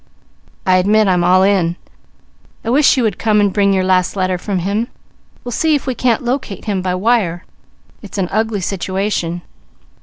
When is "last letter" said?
3.83-4.39